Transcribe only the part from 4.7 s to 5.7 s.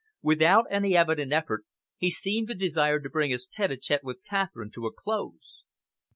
to a close.